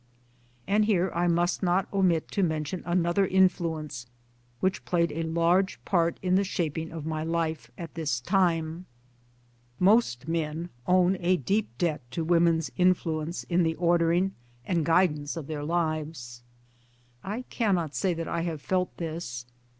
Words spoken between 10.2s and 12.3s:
men own a deep debt to